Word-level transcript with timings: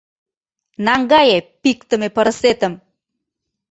Наҥгае 0.85 1.37
пиктыме 1.61 2.07
пырысетым! 2.15 2.73